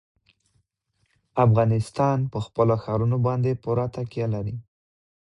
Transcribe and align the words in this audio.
افغانستان 1.45 2.17
په 2.31 2.39
خپلو 2.45 2.73
ښارونو 2.83 3.17
باندې 3.27 3.59
پوره 3.63 3.85
تکیه 3.95 4.27
لري. 4.35 4.55